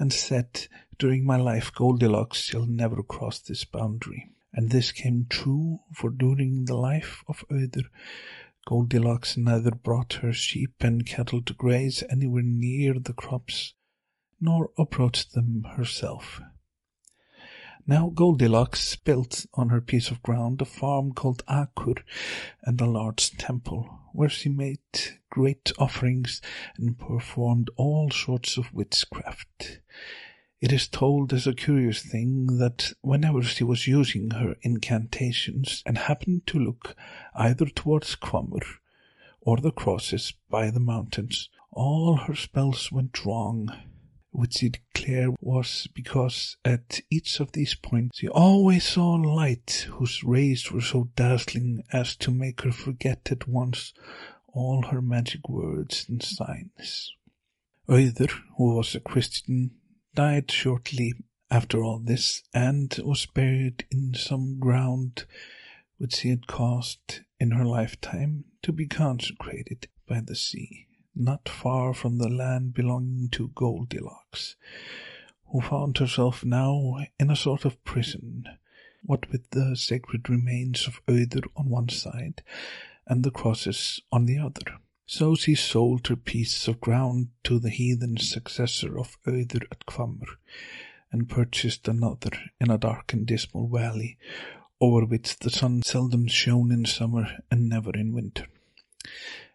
and 0.01 0.11
said, 0.11 0.67
During 0.97 1.23
my 1.23 1.35
life 1.35 1.71
Goldilocks 1.71 2.39
shall 2.39 2.65
never 2.65 3.03
cross 3.03 3.37
this 3.37 3.65
boundary. 3.65 4.31
And 4.51 4.71
this 4.71 4.91
came 4.91 5.27
true, 5.29 5.81
for 5.93 6.09
during 6.09 6.65
the 6.65 6.75
life 6.75 7.23
of 7.27 7.45
Auður, 7.51 7.85
Goldilocks 8.67 9.37
neither 9.37 9.69
brought 9.69 10.13
her 10.23 10.33
sheep 10.33 10.73
and 10.79 11.05
cattle 11.05 11.43
to 11.43 11.53
graze 11.53 12.03
anywhere 12.09 12.41
near 12.43 12.95
the 12.95 13.13
crops, 13.13 13.75
nor 14.39 14.71
approached 14.75 15.33
them 15.33 15.67
herself. 15.75 16.41
Now 17.85 18.09
Goldilocks 18.09 18.95
built 18.95 19.45
on 19.53 19.69
her 19.69 19.81
piece 19.81 20.09
of 20.09 20.23
ground 20.23 20.63
a 20.63 20.65
farm 20.65 21.13
called 21.13 21.45
Akur 21.47 22.01
and 22.63 22.81
a 22.81 22.89
large 22.89 23.37
temple, 23.37 24.00
where 24.13 24.29
she 24.29 24.49
made 24.49 24.79
great 25.29 25.71
offerings 25.77 26.41
and 26.77 26.97
performed 26.97 27.69
all 27.77 28.09
sorts 28.11 28.57
of 28.57 28.73
witchcraft. 28.73 29.79
It 30.59 30.71
is 30.71 30.87
told 30.87 31.33
as 31.33 31.47
a 31.47 31.55
curious 31.55 32.03
thing 32.03 32.57
that 32.59 32.93
whenever 33.01 33.41
she 33.41 33.63
was 33.63 33.87
using 33.87 34.31
her 34.31 34.55
incantations 34.61 35.81
and 35.85 35.97
happened 35.97 36.45
to 36.47 36.59
look 36.59 36.95
either 37.33 37.65
towards 37.65 38.15
Hvammur 38.15 38.61
or 39.41 39.57
the 39.57 39.71
crosses 39.71 40.33
by 40.49 40.69
the 40.69 40.79
mountains, 40.79 41.49
all 41.71 42.15
her 42.17 42.35
spells 42.35 42.91
went 42.91 43.25
wrong 43.25 43.71
which 44.31 44.55
she 44.55 44.69
declared 44.69 45.35
was 45.41 45.87
because 45.93 46.57
at 46.63 47.01
each 47.09 47.39
of 47.39 47.51
these 47.51 47.75
points 47.75 48.17
she 48.19 48.27
always 48.27 48.85
saw 48.85 49.15
a 49.15 49.21
light 49.21 49.87
whose 49.91 50.23
rays 50.23 50.71
were 50.71 50.81
so 50.81 51.09
dazzling 51.15 51.83
as 51.91 52.15
to 52.15 52.31
make 52.31 52.61
her 52.61 52.71
forget 52.71 53.29
at 53.31 53.47
once 53.47 53.93
all 54.53 54.83
her 54.83 55.01
magic 55.01 55.47
words 55.49 56.05
and 56.09 56.23
signs. 56.23 57.13
Auður, 57.87 58.31
who 58.57 58.75
was 58.75 58.95
a 58.95 58.99
Christian, 58.99 59.71
died 60.13 60.51
shortly 60.51 61.13
after 61.49 61.83
all 61.83 61.99
this 61.99 62.41
and 62.53 62.97
was 63.03 63.25
buried 63.25 63.85
in 63.91 64.13
some 64.13 64.59
ground 64.59 65.25
which 65.97 66.15
she 66.15 66.29
had 66.29 66.47
caused 66.47 67.21
in 67.39 67.51
her 67.51 67.65
lifetime 67.65 68.45
to 68.63 68.71
be 68.71 68.87
consecrated 68.87 69.87
by 70.07 70.21
the 70.21 70.35
sea 70.35 70.87
not 71.15 71.49
far 71.49 71.93
from 71.93 72.17
the 72.17 72.29
land 72.29 72.73
belonging 72.73 73.29
to 73.29 73.49
Goldilocks, 73.49 74.55
who 75.47 75.61
found 75.61 75.97
herself 75.97 76.45
now 76.45 76.97
in 77.19 77.29
a 77.29 77.35
sort 77.35 77.65
of 77.65 77.83
prison, 77.83 78.45
what 79.03 79.29
with 79.31 79.49
the 79.51 79.75
sacred 79.75 80.29
remains 80.29 80.87
of 80.87 81.05
Auður 81.07 81.45
on 81.55 81.69
one 81.69 81.89
side 81.89 82.43
and 83.07 83.23
the 83.23 83.31
crosses 83.31 84.01
on 84.11 84.25
the 84.25 84.37
other. 84.37 84.79
So 85.05 85.35
she 85.35 85.55
sold 85.55 86.07
her 86.07 86.15
piece 86.15 86.67
of 86.67 86.79
ground 86.79 87.29
to 87.43 87.59
the 87.59 87.69
heathen 87.69 88.17
successor 88.17 88.97
of 88.97 89.17
Auður 89.25 89.63
at 89.71 89.85
Hvammur, 89.85 90.37
and 91.11 91.27
purchased 91.27 91.87
another 91.87 92.31
in 92.61 92.71
a 92.71 92.77
dark 92.77 93.11
and 93.11 93.25
dismal 93.25 93.67
valley, 93.67 94.17
over 94.79 95.05
which 95.05 95.39
the 95.39 95.49
sun 95.49 95.81
seldom 95.83 96.27
shone 96.27 96.71
in 96.71 96.85
summer 96.85 97.27
and 97.51 97.67
never 97.67 97.91
in 97.91 98.13
winter 98.13 98.47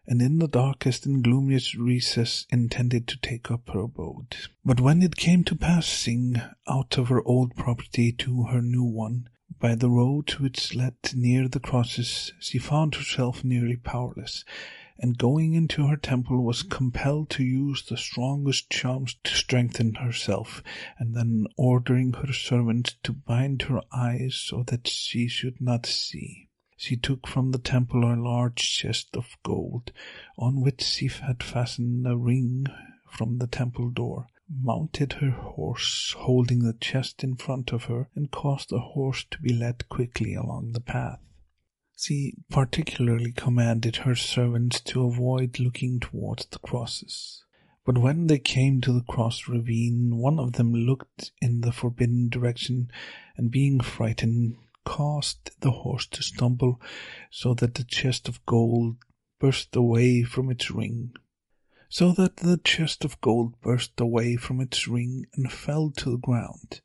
and 0.07 0.21
in 0.21 0.39
the 0.39 0.47
darkest 0.47 1.05
and 1.05 1.21
gloomiest 1.21 1.75
recess 1.75 2.45
intended 2.49 3.07
to 3.07 3.19
take 3.19 3.51
up 3.51 3.69
her 3.69 3.81
abode. 3.81 4.37
But 4.63 4.79
when 4.79 5.03
it 5.03 5.17
came 5.17 5.43
to 5.43 5.55
passing 5.55 6.41
out 6.67 6.97
of 6.97 7.09
her 7.09 7.21
old 7.23 7.55
property 7.55 8.13
to 8.13 8.43
her 8.45 8.61
new 8.61 8.85
one, 8.85 9.27
by 9.59 9.75
the 9.75 9.89
road 9.89 10.31
which 10.39 10.73
led 10.75 10.95
near 11.13 11.47
the 11.47 11.59
crosses, 11.59 12.31
she 12.39 12.57
found 12.57 12.95
herself 12.95 13.43
nearly 13.43 13.75
powerless, 13.75 14.45
and 14.99 15.17
going 15.17 15.53
into 15.53 15.87
her 15.87 15.97
temple 15.97 16.43
was 16.43 16.63
compelled 16.63 17.29
to 17.31 17.43
use 17.43 17.83
the 17.83 17.97
strongest 17.97 18.69
charms 18.69 19.15
to 19.23 19.35
strengthen 19.35 19.95
herself, 19.95 20.63
and 20.97 21.15
then 21.15 21.47
ordering 21.57 22.13
her 22.13 22.31
servant 22.31 22.95
to 23.03 23.11
bind 23.11 23.63
her 23.63 23.81
eyes 23.91 24.35
so 24.35 24.63
that 24.63 24.87
she 24.87 25.27
should 25.27 25.59
not 25.59 25.85
see. 25.85 26.46
She 26.79 26.95
took 26.95 27.25
from 27.25 27.51
the 27.51 27.57
temple 27.57 28.05
a 28.05 28.13
large 28.13 28.77
chest 28.77 29.17
of 29.17 29.35
gold, 29.43 29.91
on 30.37 30.61
which 30.61 30.83
she 30.83 31.07
had 31.07 31.41
fastened 31.41 32.05
a 32.05 32.15
ring 32.15 32.67
from 33.09 33.39
the 33.39 33.47
temple 33.47 33.89
door, 33.89 34.27
mounted 34.47 35.13
her 35.13 35.31
horse, 35.31 36.13
holding 36.19 36.59
the 36.59 36.73
chest 36.73 37.23
in 37.23 37.35
front 37.35 37.73
of 37.73 37.85
her, 37.85 38.09
and 38.13 38.29
caused 38.29 38.69
the 38.69 38.79
horse 38.79 39.25
to 39.31 39.41
be 39.41 39.53
led 39.53 39.89
quickly 39.89 40.35
along 40.35 40.73
the 40.73 40.79
path. 40.79 41.19
She 41.97 42.35
particularly 42.51 43.31
commanded 43.31 43.97
her 43.97 44.15
servants 44.15 44.79
to 44.81 45.03
avoid 45.03 45.59
looking 45.59 45.99
towards 45.99 46.45
the 46.45 46.59
crosses. 46.59 47.43
But 47.85 47.97
when 47.97 48.27
they 48.27 48.37
came 48.37 48.81
to 48.81 48.93
the 48.93 49.01
cross 49.01 49.47
ravine, 49.47 50.17
one 50.17 50.37
of 50.37 50.53
them 50.53 50.73
looked 50.73 51.31
in 51.41 51.61
the 51.61 51.71
forbidden 51.71 52.29
direction, 52.29 52.91
and 53.35 53.49
being 53.49 53.79
frightened, 53.79 54.57
caused 54.87 55.51
the 55.59 55.71
horse 55.71 56.07
to 56.07 56.23
stumble 56.23 56.79
so 57.29 57.53
that 57.53 57.75
the 57.75 57.83
chest 57.83 58.29
of 58.29 58.45
gold 58.45 58.95
burst 59.37 59.75
away 59.75 60.23
from 60.23 60.49
its 60.49 60.71
ring. 60.71 61.11
So 61.89 62.13
that 62.13 62.37
the 62.37 62.57
chest 62.57 63.03
of 63.03 63.19
gold 63.19 63.59
burst 63.59 63.99
away 63.99 64.37
from 64.37 64.61
its 64.61 64.87
ring 64.87 65.25
and 65.35 65.51
fell 65.51 65.91
to 65.97 66.11
the 66.11 66.17
ground. 66.17 66.79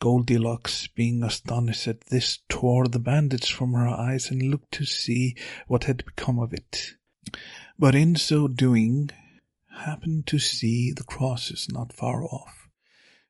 Goldilocks, 0.00 0.88
being 0.88 1.22
astonished 1.22 1.86
at 1.86 2.00
this, 2.06 2.40
tore 2.48 2.88
the 2.88 2.98
bandage 2.98 3.52
from 3.52 3.72
her 3.74 3.86
eyes 3.86 4.28
and 4.28 4.42
looked 4.42 4.72
to 4.72 4.84
see 4.84 5.36
what 5.68 5.84
had 5.84 6.04
become 6.04 6.40
of 6.40 6.52
it. 6.52 6.96
But 7.78 7.94
in 7.94 8.16
so 8.16 8.48
doing, 8.48 9.10
happened 9.70 10.26
to 10.26 10.40
see 10.40 10.90
the 10.90 11.04
crosses 11.04 11.68
not 11.70 11.92
far 11.92 12.24
off. 12.24 12.68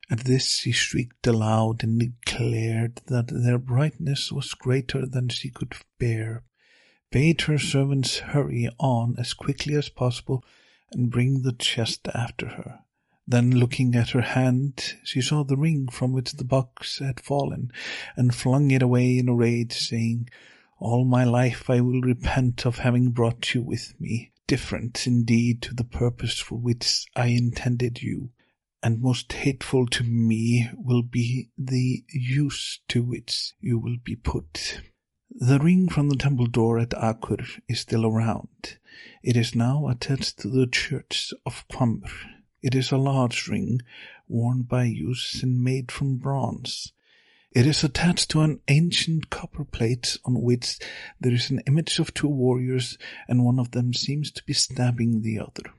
At 0.09 0.25
this 0.25 0.57
she 0.57 0.73
shrieked 0.73 1.25
aloud 1.25 1.81
and 1.81 1.97
declared 1.97 3.01
that 3.05 3.27
their 3.27 3.57
brightness 3.57 4.33
was 4.33 4.53
greater 4.53 5.05
than 5.05 5.29
she 5.29 5.49
could 5.49 5.75
bear, 5.97 6.43
bade 7.09 7.41
her 7.41 7.57
servants 7.57 8.19
hurry 8.19 8.67
on 8.79 9.15
as 9.17 9.33
quickly 9.33 9.75
as 9.75 9.87
possible 9.87 10.43
and 10.91 11.09
bring 11.09 11.41
the 11.41 11.53
chest 11.53 12.09
after 12.13 12.47
her. 12.49 12.79
Then 13.25 13.51
looking 13.51 13.95
at 13.95 14.09
her 14.09 14.21
hand, 14.21 14.95
she 15.05 15.21
saw 15.21 15.45
the 15.45 15.55
ring 15.55 15.87
from 15.87 16.11
which 16.11 16.33
the 16.33 16.43
box 16.43 16.99
had 16.99 17.21
fallen, 17.21 17.71
and 18.17 18.35
flung 18.35 18.71
it 18.71 18.81
away 18.81 19.17
in 19.17 19.29
a 19.29 19.33
rage, 19.33 19.71
saying, 19.71 20.29
All 20.79 21.05
my 21.05 21.23
life 21.23 21.69
I 21.69 21.79
will 21.79 22.01
repent 22.01 22.65
of 22.65 22.79
having 22.79 23.11
brought 23.11 23.53
you 23.53 23.61
with 23.61 23.93
me, 24.01 24.33
different 24.47 25.07
indeed 25.07 25.61
to 25.61 25.73
the 25.73 25.85
purpose 25.85 26.39
for 26.39 26.55
which 26.55 27.05
I 27.15 27.27
intended 27.27 28.01
you 28.01 28.31
and 28.83 29.01
most 29.01 29.31
hateful 29.31 29.87
to 29.87 30.03
me 30.03 30.69
will 30.75 31.01
be 31.01 31.49
the 31.57 32.03
use 32.09 32.81
to 32.89 33.01
which 33.01 33.53
you 33.61 33.79
will 33.79 33.97
be 34.03 34.15
put. 34.15 34.81
The 35.31 35.57
ring 35.57 35.87
from 35.87 36.09
the 36.09 36.17
temple 36.17 36.47
door 36.47 36.77
at 36.77 36.89
Akur 36.89 37.61
is 37.69 37.79
still 37.79 38.05
around. 38.05 38.77
It 39.23 39.37
is 39.37 39.55
now 39.55 39.87
attached 39.87 40.39
to 40.39 40.49
the 40.49 40.67
church 40.67 41.33
of 41.45 41.65
Hvammur. 41.69 42.11
It 42.61 42.75
is 42.75 42.91
a 42.91 42.97
large 42.97 43.47
ring, 43.47 43.79
worn 44.27 44.63
by 44.63 44.83
use 44.83 45.41
and 45.41 45.63
made 45.63 45.91
from 45.91 46.17
bronze. 46.17 46.91
It 47.51 47.65
is 47.65 47.83
attached 47.83 48.29
to 48.31 48.41
an 48.41 48.59
ancient 48.67 49.29
copper 49.29 49.63
plate 49.63 50.17
on 50.25 50.41
which 50.41 50.79
there 51.19 51.33
is 51.33 51.49
an 51.49 51.61
image 51.67 51.99
of 51.99 52.13
two 52.13 52.27
warriors, 52.27 52.97
and 53.27 53.45
one 53.45 53.59
of 53.59 53.71
them 53.71 53.93
seems 53.93 54.29
to 54.31 54.43
be 54.43 54.53
stabbing 54.53 55.21
the 55.21 55.39
other. 55.39 55.71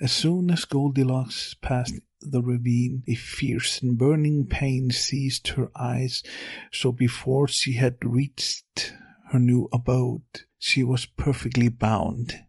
As 0.00 0.12
soon 0.12 0.50
as 0.50 0.64
Goldilocks 0.64 1.54
passed 1.54 2.00
the 2.22 2.42
ravine, 2.42 3.02
a 3.08 3.14
fierce 3.14 3.80
and 3.80 3.96
burning 3.96 4.46
pain 4.46 4.90
seized 4.90 5.48
her 5.48 5.70
eyes, 5.74 6.22
so 6.70 6.92
before 6.92 7.48
she 7.48 7.74
had 7.74 7.96
reached 8.02 8.94
her 9.30 9.38
new 9.38 9.68
abode, 9.72 10.42
she 10.58 10.82
was 10.84 11.06
perfectly 11.06 11.68
bound. 11.68 12.44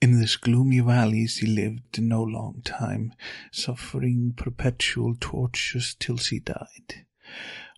In 0.00 0.20
this 0.20 0.36
gloomy 0.36 0.80
valley 0.80 1.26
she 1.26 1.46
lived 1.46 2.00
no 2.00 2.22
long 2.22 2.62
time, 2.64 3.12
suffering 3.50 4.34
perpetual 4.36 5.16
tortures 5.18 5.96
till 5.98 6.18
she 6.18 6.38
died. 6.38 7.06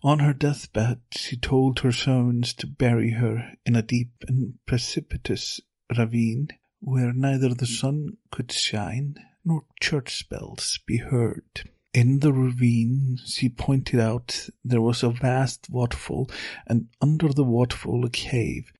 On 0.03 0.19
her 0.19 0.33
deathbed 0.33 0.99
she 1.11 1.35
told 1.35 1.79
her 1.79 1.91
servants 1.91 2.53
to 2.53 2.67
bury 2.67 3.11
her 3.11 3.53
in 3.65 3.75
a 3.75 3.81
deep 3.81 4.11
and 4.27 4.59
precipitous 4.65 5.59
ravine, 5.97 6.49
where 6.79 7.13
neither 7.13 7.53
the 7.53 7.65
sun 7.65 8.17
could 8.31 8.51
shine 8.51 9.15
nor 9.43 9.63
church 9.81 10.27
bells 10.29 10.79
be 10.85 10.97
heard. 10.97 11.69
In 11.93 12.19
the 12.19 12.31
ravine, 12.31 13.17
she 13.25 13.49
pointed 13.49 13.99
out, 13.99 14.49
there 14.63 14.81
was 14.81 15.01
a 15.01 15.09
vast 15.09 15.69
waterfall, 15.69 16.29
and 16.67 16.87
under 17.01 17.29
the 17.29 17.43
waterfall 17.43 18.05
a 18.05 18.09
cave, 18.09 18.71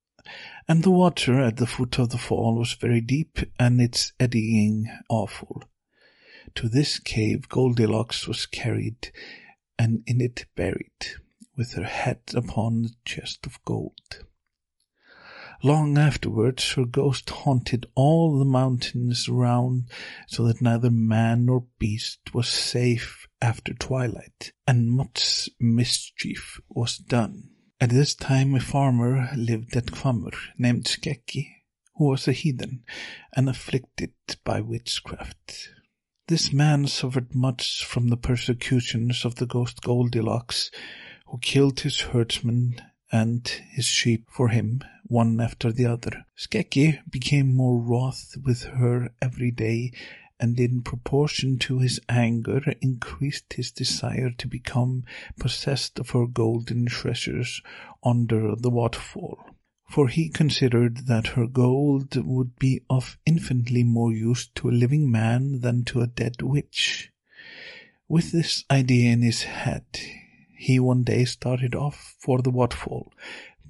and 0.68 0.84
the 0.84 0.92
water 0.92 1.40
at 1.40 1.58
the 1.58 1.66
foot 1.66 1.98
of 1.98 2.10
the 2.10 2.18
fall 2.18 2.56
was 2.56 2.74
very 2.74 3.02
deep, 3.02 3.40
and 3.60 3.82
its 3.82 4.14
eddying 4.20 4.88
awful. 5.10 5.64
To 6.56 6.70
this 6.70 7.00
cave 7.00 7.50
Goldilocks 7.50 8.28
was 8.28 8.46
carried, 8.46 9.12
and 9.78 10.04
in 10.06 10.22
it 10.22 10.46
buried, 10.56 11.08
with 11.58 11.74
her 11.74 11.86
head 11.86 12.22
upon 12.36 12.84
the 12.84 12.94
chest 13.06 13.46
of 13.46 13.64
gold. 13.66 14.26
Long 15.62 15.98
afterwards 15.98 16.72
her 16.74 16.86
ghost 16.86 17.30
haunted 17.30 17.86
all 17.94 18.40
the 18.40 18.46
mountains 18.46 19.28
round, 19.28 19.90
so 20.26 20.48
that 20.48 20.62
neither 20.62 20.90
man 20.90 21.48
nor 21.48 21.66
beast 21.80 22.34
was 22.34 22.48
safe 22.48 23.28
after 23.42 23.74
twilight, 23.74 24.54
and 24.66 24.90
much 24.90 25.50
mischief 25.60 26.62
was 26.70 26.98
done. 26.98 27.50
At 27.82 27.90
this 27.90 28.16
time 28.16 28.56
a 28.56 28.62
farmer 28.62 29.30
lived 29.36 29.76
at 29.76 29.88
Hvammur 29.88 30.34
named 30.58 30.86
Skeggi, 30.86 31.50
who 31.96 32.06
was 32.06 32.26
a 32.28 32.32
heathen 32.32 32.86
and 33.34 33.50
afflicted 33.50 34.14
by 34.46 34.62
witchcraft. 34.62 35.72
This 36.30 36.54
man 36.54 36.88
suffered 36.88 37.36
much 37.36 37.84
from 37.84 38.08
the 38.08 38.18
persecutions 38.18 39.26
of 39.26 39.36
the 39.36 39.46
ghost 39.46 39.82
Goldilocks, 39.82 40.72
who 41.28 41.38
killed 41.40 41.82
his 41.82 42.00
herdsmen 42.00 42.82
and 43.12 43.48
his 43.72 43.86
sheep 43.86 44.26
for 44.30 44.50
him, 44.50 44.82
one 45.04 45.40
after 45.40 45.72
the 45.72 45.86
other. 45.86 46.26
Skeggi 46.36 47.00
became 47.10 47.56
more 47.56 47.80
wroth 47.80 48.36
with 48.44 48.64
her 48.64 49.10
every 49.22 49.52
day, 49.52 49.92
and 50.40 50.60
in 50.60 50.82
proportion 50.82 51.58
to 51.60 51.80
his 51.80 52.00
anger 52.08 52.62
increased 52.82 53.54
his 53.54 53.72
desire 53.72 54.30
to 54.38 54.48
become 54.48 55.04
possessed 55.40 56.00
of 56.00 56.12
her 56.12 56.26
golden 56.26 56.86
treasures 56.86 57.62
under 58.04 58.56
the 58.56 58.70
waterfall. 58.70 59.38
For 59.90 60.08
he 60.08 60.30
considered 60.30 61.08
that 61.08 61.30
her 61.30 61.48
gold 61.48 62.16
would 62.16 62.60
be 62.60 62.82
of 62.90 63.18
infinitely 63.26 63.84
more 63.84 64.14
use 64.14 64.48
to 64.56 64.70
a 64.70 64.72
living 64.72 65.10
man 65.12 65.62
than 65.62 65.84
to 65.86 66.02
a 66.02 66.08
dead 66.08 66.44
witch. 66.44 67.12
With 68.08 68.32
this 68.32 68.66
idea 68.70 69.12
in 69.12 69.24
his 69.24 69.44
head, 69.44 69.86
he 70.60 70.78
one 70.78 71.04
day 71.04 71.24
started 71.24 71.74
off 71.74 72.18
for 72.20 72.42
the 72.42 72.50
waterfall, 72.50 73.14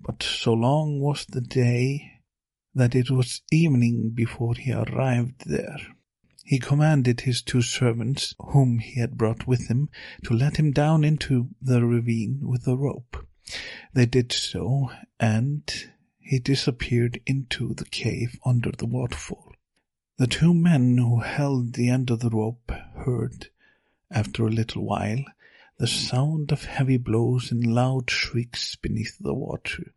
but 0.01 0.23
so 0.23 0.51
long 0.51 0.99
was 0.99 1.23
the 1.27 1.39
day 1.39 2.13
that 2.73 2.95
it 2.95 3.11
was 3.11 3.43
evening 3.51 4.09
before 4.09 4.55
he 4.55 4.73
arrived 4.73 5.43
there. 5.45 5.77
He 6.43 6.57
commanded 6.57 7.21
his 7.21 7.43
two 7.43 7.61
servants, 7.61 8.33
whom 8.39 8.79
he 8.79 8.99
had 8.99 9.19
brought 9.19 9.45
with 9.45 9.67
him, 9.67 9.89
to 10.23 10.33
let 10.33 10.57
him 10.57 10.71
down 10.71 11.03
into 11.03 11.49
the 11.61 11.85
ravine 11.85 12.39
with 12.41 12.67
a 12.67 12.75
rope. 12.75 13.23
They 13.93 14.07
did 14.07 14.31
so, 14.31 14.89
and 15.19 15.71
he 16.17 16.39
disappeared 16.39 17.21
into 17.27 17.75
the 17.75 17.85
cave 17.85 18.39
under 18.43 18.71
the 18.71 18.87
waterfall. 18.87 19.53
The 20.17 20.25
two 20.25 20.55
men 20.55 20.97
who 20.97 21.19
held 21.19 21.73
the 21.73 21.89
end 21.89 22.09
of 22.09 22.21
the 22.21 22.31
rope 22.31 22.71
heard, 23.05 23.49
after 24.09 24.47
a 24.47 24.49
little 24.49 24.83
while, 24.83 25.23
the 25.79 25.87
sound 25.87 26.51
of 26.51 26.65
heavy 26.65 26.97
blows 26.97 27.51
and 27.51 27.65
loud 27.73 28.11
shrieks 28.11 28.75
beneath 28.75 29.17
the 29.17 29.33
water, 29.33 29.93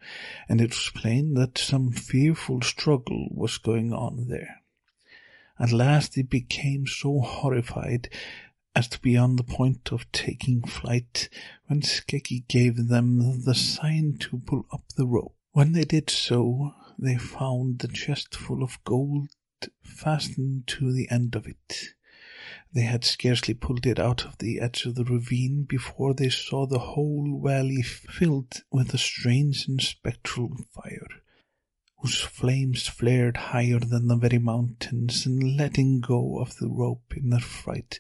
and 0.49 0.61
it 0.61 0.71
was 0.71 0.93
plain 0.95 1.35
that 1.35 1.59
some 1.59 1.91
fearful 1.91 2.63
struggle 2.63 3.29
was 3.33 3.59
going 3.59 3.93
on 3.93 4.29
there. 4.29 4.63
At 5.59 5.73
last 5.73 6.15
they 6.15 6.23
became 6.23 6.87
so 6.87 7.21
horrified 7.21 8.09
as 8.75 8.89
to 8.89 9.01
be 9.01 9.17
on 9.17 9.37
the 9.37 9.45
point 9.45 9.93
of 9.93 10.11
taking 10.13 10.63
flight, 10.63 11.29
when 11.67 11.83
Skeggi 11.83 12.47
gave 12.49 12.89
them 12.89 13.43
the 13.45 13.55
sign 13.55 14.17
to 14.21 14.39
pull 14.39 14.67
up 14.73 14.85
the 14.97 15.07
rope. 15.07 15.35
When 15.51 15.73
they 15.73 15.85
did 15.85 16.09
so, 16.09 16.75
they 16.99 17.17
found 17.17 17.81
the 17.81 17.89
chest 17.89 18.35
full 18.35 18.63
of 18.63 18.83
gold 18.85 19.29
fastened 19.83 20.67
to 20.69 20.93
the 20.93 21.11
end 21.11 21.35
of 21.35 21.47
it. 21.47 21.95
They 22.75 22.83
had 22.83 23.05
scarcely 23.05 23.53
pulled 23.53 23.87
it 23.87 23.99
out 23.99 24.25
of 24.25 24.39
the 24.39 24.59
edge 24.59 24.87
of 24.87 24.95
the 24.95 25.05
ravine 25.05 25.65
before 25.65 26.15
they 26.15 26.31
saw 26.31 26.67
the 26.67 26.79
whole 26.79 27.43
valley 27.45 27.83
filled 27.83 28.63
with 28.71 28.95
a 28.95 28.99
strange 28.99 29.69
and 29.69 29.81
spectral 29.81 30.57
fire, 30.73 31.09
whose 31.99 32.21
flames 32.21 32.87
flared 32.87 33.37
higher 33.37 33.79
than 33.79 34.09
the 34.09 34.17
very 34.17 34.39
mountains, 34.39 35.27
and 35.27 35.57
letting 35.57 36.01
go 36.01 36.39
of 36.41 36.57
the 36.57 36.69
rope 36.69 37.15
in 37.15 37.29
their 37.29 37.41
fright, 37.41 37.99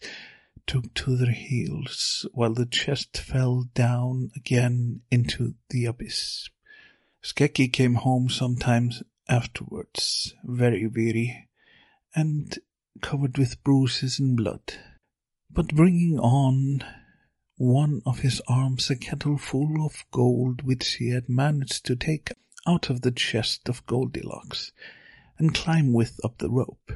took 0.67 0.95
to 0.95 1.17
their 1.17 1.33
heels, 1.33 2.27
while 2.33 2.55
the 2.55 2.65
chest 2.65 3.19
fell 3.19 3.69
down 3.75 4.31
again 4.35 5.03
into 5.11 5.55
the 5.69 5.85
abyss. 5.85 6.49
Skeggi 7.23 7.69
came 7.69 7.97
home 7.97 8.31
sometimes 8.31 9.03
afterwards, 9.29 10.35
very 10.45 10.87
weary, 10.87 11.49
and 12.15 12.59
covered 13.01 13.39
with 13.39 13.63
bruises 13.65 14.19
and 14.19 14.37
blood, 14.37 14.75
but 15.51 15.75
bringing 15.75 16.19
on 16.19 16.85
one 17.57 18.03
of 18.05 18.21
his 18.21 18.41
arms 18.49 18.91
a 18.91 18.97
kettle 18.97 19.39
full 19.39 19.85
of 19.85 20.05
gold 20.11 20.63
which 20.63 20.95
he 20.95 21.11
had 21.11 21.29
managed 21.29 21.85
to 21.87 21.97
take 21.97 22.33
out 22.67 22.91
of 22.91 23.03
the 23.03 23.11
chest 23.11 23.69
of 23.69 23.87
Goldilocks 23.87 24.73
and 25.39 25.55
climb 25.55 25.93
with 25.93 26.21
up 26.25 26.39
the 26.39 26.51
rope. 26.51 26.93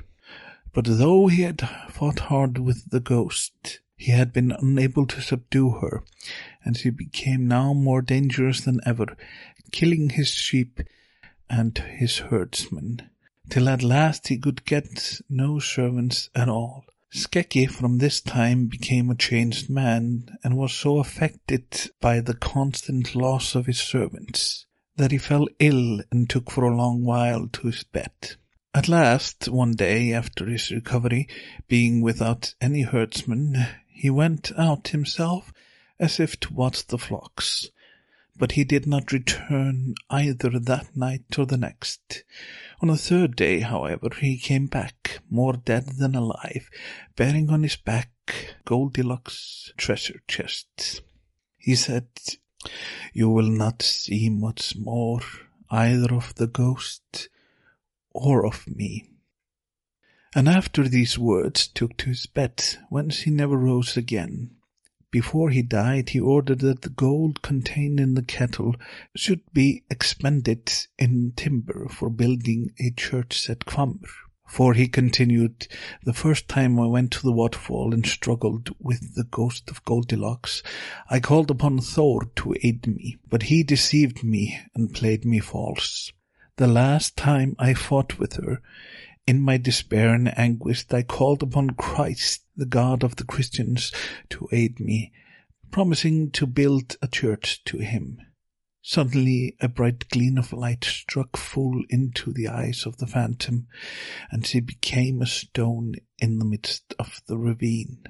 But 0.72 0.84
though 0.86 1.28
he 1.28 1.42
had 1.42 1.68
fought 1.88 2.18
hard 2.20 2.58
with 2.58 2.90
the 2.90 3.00
ghost, 3.00 3.80
he 3.96 4.12
had 4.12 4.32
been 4.32 4.52
unable 4.52 5.06
to 5.06 5.20
subdue 5.20 5.70
her, 5.80 6.02
and 6.64 6.76
she 6.76 6.90
became 6.90 7.48
now 7.48 7.72
more 7.72 8.02
dangerous 8.02 8.60
than 8.60 8.80
ever, 8.84 9.16
killing 9.72 10.10
his 10.10 10.28
sheep 10.28 10.80
and 11.48 11.78
his 11.78 12.18
herdsmen 12.18 13.08
till 13.48 13.68
at 13.68 13.82
last 13.82 14.28
he 14.28 14.38
could 14.38 14.64
get 14.64 15.20
no 15.28 15.58
servants 15.58 16.30
at 16.34 16.48
all. 16.48 16.84
Skeggi 17.12 17.66
from 17.66 17.98
this 17.98 18.20
time 18.20 18.66
became 18.66 19.10
a 19.10 19.14
changed 19.14 19.70
man, 19.70 20.28
and 20.42 20.56
was 20.56 20.72
so 20.72 20.98
affected 20.98 21.90
by 22.00 22.20
the 22.20 22.34
constant 22.34 23.14
loss 23.14 23.54
of 23.54 23.66
his 23.66 23.78
servants 23.78 24.66
that 24.96 25.12
he 25.12 25.18
fell 25.18 25.46
ill 25.58 26.00
and 26.10 26.28
took 26.28 26.50
for 26.50 26.64
a 26.64 26.76
long 26.76 27.04
while 27.04 27.48
to 27.48 27.68
his 27.68 27.84
bed. 27.84 28.36
At 28.74 28.88
last, 28.88 29.48
one 29.48 29.72
day 29.72 30.12
after 30.12 30.46
his 30.46 30.70
recovery, 30.70 31.28
being 31.68 32.02
without 32.02 32.54
any 32.60 32.82
herdsman, 32.82 33.66
he 33.86 34.10
went 34.10 34.52
out 34.58 34.88
himself 34.88 35.52
as 35.98 36.20
if 36.20 36.38
to 36.40 36.52
watch 36.52 36.86
the 36.86 36.98
flocks, 36.98 37.70
but 38.38 38.52
he 38.52 38.64
did 38.64 38.86
not 38.86 39.12
return 39.12 39.94
either 40.10 40.58
that 40.58 40.96
night 40.96 41.38
or 41.38 41.46
the 41.46 41.56
next. 41.56 42.24
On 42.80 42.88
the 42.88 42.96
third 42.96 43.36
day, 43.36 43.60
however, 43.60 44.10
he 44.20 44.36
came 44.38 44.66
back, 44.66 45.20
more 45.30 45.54
dead 45.54 45.98
than 45.98 46.14
alive, 46.14 46.68
bearing 47.16 47.48
on 47.50 47.62
his 47.62 47.76
back 47.76 48.10
Goldilocks' 48.64 49.72
treasure 49.76 50.20
chest. 50.28 51.02
He 51.56 51.74
said, 51.74 52.08
You 53.12 53.30
will 53.30 53.50
not 53.50 53.82
see 53.82 54.28
much 54.28 54.76
more, 54.76 55.20
either 55.70 56.14
of 56.14 56.34
the 56.34 56.46
ghost 56.46 57.28
or 58.10 58.46
of 58.46 58.66
me. 58.66 59.10
And 60.34 60.48
after 60.48 60.86
these 60.86 61.18
words 61.18 61.66
took 61.66 61.96
to 61.98 62.10
his 62.10 62.26
bed, 62.26 62.62
whence 62.90 63.20
he 63.20 63.30
never 63.30 63.56
rose 63.56 63.96
again. 63.96 64.55
Before 65.10 65.50
he 65.50 65.62
died, 65.62 66.10
he 66.10 66.20
ordered 66.20 66.58
that 66.60 66.82
the 66.82 66.90
gold 66.90 67.40
contained 67.42 68.00
in 68.00 68.14
the 68.14 68.22
kettle 68.22 68.74
should 69.14 69.40
be 69.52 69.84
expended 69.90 70.72
in 70.98 71.32
timber 71.36 71.88
for 71.88 72.10
building 72.10 72.72
a 72.80 72.90
church 72.90 73.48
at 73.48 73.60
Hvammur. 73.60 74.08
For 74.48 74.74
he 74.74 74.86
continued, 74.86 75.66
the 76.04 76.12
first 76.12 76.48
time 76.48 76.78
I 76.78 76.86
went 76.86 77.10
to 77.12 77.22
the 77.22 77.32
waterfall 77.32 77.92
and 77.92 78.06
struggled 78.06 78.74
with 78.78 79.14
the 79.14 79.24
ghost 79.24 79.70
of 79.70 79.84
Goldilocks, 79.84 80.62
I 81.10 81.18
called 81.18 81.50
upon 81.50 81.80
Thor 81.80 82.30
to 82.36 82.54
aid 82.62 82.86
me, 82.86 83.16
but 83.28 83.44
he 83.44 83.64
deceived 83.64 84.22
me 84.22 84.60
and 84.74 84.94
played 84.94 85.24
me 85.24 85.40
false. 85.40 86.12
The 86.56 86.68
last 86.68 87.16
time 87.16 87.56
I 87.58 87.74
fought 87.74 88.18
with 88.18 88.34
her, 88.34 88.62
in 89.26 89.40
my 89.40 89.56
despair 89.56 90.14
and 90.14 90.36
anguish, 90.38 90.86
I 90.92 91.02
called 91.02 91.42
upon 91.42 91.70
Christ, 91.70 92.45
the 92.56 92.66
God 92.66 93.04
of 93.04 93.16
the 93.16 93.24
Christians, 93.24 93.92
to 94.30 94.48
aid 94.52 94.80
me, 94.80 95.12
promising 95.70 96.30
to 96.32 96.46
build 96.46 96.96
a 97.02 97.08
church 97.08 97.62
to 97.64 97.78
him. 97.78 98.18
Suddenly 98.82 99.56
a 99.60 99.68
bright 99.68 100.08
gleam 100.10 100.38
of 100.38 100.52
light 100.52 100.84
struck 100.84 101.36
full 101.36 101.82
into 101.88 102.32
the 102.32 102.48
eyes 102.48 102.86
of 102.86 102.98
the 102.98 103.06
phantom, 103.06 103.66
and 104.30 104.46
she 104.46 104.60
became 104.60 105.20
a 105.20 105.26
stone 105.26 105.94
in 106.18 106.38
the 106.38 106.44
midst 106.44 106.94
of 106.98 107.20
the 107.26 107.36
ravine. 107.36 108.04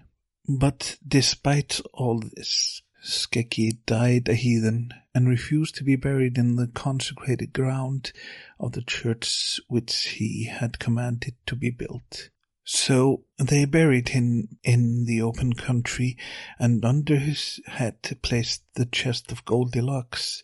But 0.47 0.99
despite 1.07 1.81
all 1.95 2.21
this, 2.21 2.83
Skeggi 3.03 3.79
died 3.87 4.29
a 4.29 4.35
heathen 4.35 4.93
and 5.15 5.29
refused 5.29 5.77
to 5.77 5.85
be 5.85 5.97
buried 5.97 6.37
in 6.37 6.57
the 6.57 6.67
consecrated 6.67 7.53
ground 7.53 8.13
of 8.61 8.73
the 8.73 8.83
church 8.83 9.61
which 9.69 10.09
he 10.09 10.45
had 10.45 10.79
commanded 10.79 11.37
to 11.47 11.57
be 11.57 11.71
built. 11.71 12.31
So 12.69 13.23
they 13.39 13.65
buried 13.65 14.09
him 14.09 14.59
in 14.65 15.05
the 15.05 15.23
open 15.23 15.53
country, 15.53 16.19
and 16.59 16.85
under 16.85 17.17
his 17.17 17.61
head 17.67 18.19
placed 18.23 18.65
the 18.75 18.87
chest 18.87 19.31
of 19.31 19.45
Goldilocks, 19.45 20.43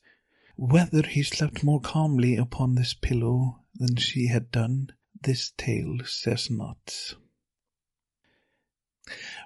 whether 0.55 1.03
he 1.03 1.25
slept 1.25 1.65
more 1.65 1.81
calmly 1.81 2.37
upon 2.37 2.77
this 2.77 2.95
pillow 2.95 3.65
than 3.75 3.97
she 3.97 4.29
had 4.29 4.53
done, 4.53 4.93
this 5.21 5.51
tale 5.57 5.99
says 6.05 6.49
not. 6.49 7.17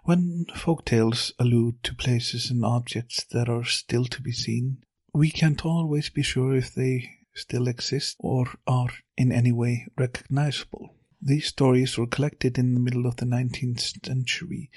When 0.04 0.44
folk 0.54 0.84
tales 0.84 1.32
allude 1.38 1.82
to 1.84 1.94
places 1.94 2.50
and 2.50 2.62
objects 2.62 3.24
that 3.30 3.48
are 3.48 3.64
still 3.64 4.04
to 4.04 4.20
be 4.20 4.32
seen, 4.32 4.84
we 5.14 5.30
can't 5.30 5.64
always 5.64 6.10
be 6.10 6.22
sure 6.22 6.54
if 6.54 6.74
they 6.74 7.08
still 7.34 7.68
exist 7.68 8.16
or 8.18 8.58
are 8.66 8.90
in 9.16 9.32
any 9.32 9.50
way 9.50 9.86
recognizable. 9.96 10.94
These 11.20 11.46
stories 11.46 11.96
were 11.96 12.06
collected 12.06 12.58
in 12.58 12.74
the 12.74 12.80
middle 12.80 13.06
of 13.06 13.16
the 13.16 13.26
19th 13.26 14.04
century 14.04 14.70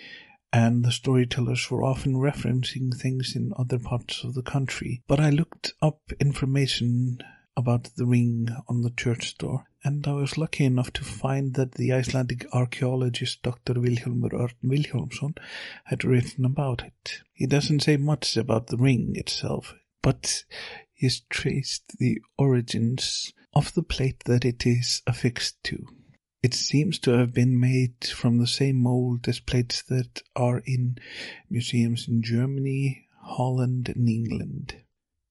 and 0.51 0.83
the 0.83 0.91
storytellers 0.91 1.69
were 1.69 1.83
often 1.83 2.13
referencing 2.13 2.95
things 2.95 3.35
in 3.35 3.53
other 3.57 3.77
parts 3.77 4.23
of 4.23 4.33
the 4.33 4.41
country. 4.41 5.03
But 5.07 5.19
I 5.19 5.29
looked 5.29 5.73
up 5.81 6.11
information 6.19 7.19
about 7.55 7.89
the 7.95 8.05
ring 8.05 8.49
on 8.67 8.81
the 8.81 8.89
church 8.89 9.37
door, 9.37 9.65
and 9.83 10.07
I 10.07 10.13
was 10.13 10.37
lucky 10.37 10.65
enough 10.65 10.91
to 10.93 11.03
find 11.03 11.53
that 11.53 11.73
the 11.73 11.93
Icelandic 11.93 12.47
archaeologist 12.53 13.43
Dr. 13.43 13.75
Vilhjálmur 13.75 14.31
Örn 14.31 14.55
Vilhjálmsson 14.63 15.37
had 15.85 16.03
written 16.03 16.45
about 16.45 16.83
it. 16.83 17.21
He 17.33 17.45
doesn't 17.45 17.81
say 17.81 17.97
much 17.97 18.35
about 18.37 18.67
the 18.67 18.77
ring 18.77 19.13
itself, 19.15 19.75
but 20.01 20.45
he 20.93 21.05
has 21.05 21.21
traced 21.29 21.97
the 21.99 22.21
origins 22.37 23.33
of 23.53 23.73
the 23.73 23.83
plate 23.83 24.23
that 24.25 24.45
it 24.45 24.65
is 24.65 25.01
affixed 25.05 25.63
to. 25.65 25.85
It 26.41 26.53
seems 26.53 26.99
to 26.99 27.11
have 27.11 27.33
been 27.33 27.59
made 27.59 28.05
from 28.05 28.37
the 28.37 28.47
same 28.47 28.77
mold 28.77 29.27
as 29.27 29.41
plates 29.41 29.81
that 29.83 30.21
are 30.37 30.59
in 30.59 30.97
museums 31.49 32.07
in 32.07 32.21
Germany, 32.21 33.07
Holland, 33.21 33.89
and 33.89 34.07
England. 34.07 34.77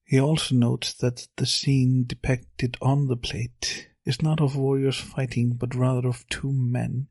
He 0.03 0.19
also 0.19 0.53
notes 0.53 0.93
that 0.93 1.27
the 1.37 1.47
scene 1.47 2.05
depicted 2.05 2.77
on 2.81 3.07
the 3.07 3.17
plate 3.17 3.89
is 4.05 4.21
not 4.21 4.39
of 4.39 4.55
warriors 4.55 4.99
fighting, 4.99 5.53
but 5.53 5.75
rather 5.75 6.07
of 6.07 6.27
two 6.29 6.51
men 6.51 7.07